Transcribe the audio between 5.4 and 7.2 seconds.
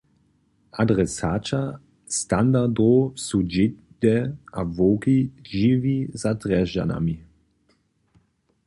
žiwi za Drježdźanami.